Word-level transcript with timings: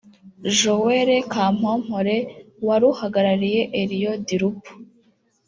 Joëlle 0.57 1.17
Kampompolé 1.33 2.17
wari 2.67 2.85
uhagarariye 2.91 3.61
Elio 3.81 4.11
Di 4.25 4.35
Rupo 4.41 4.69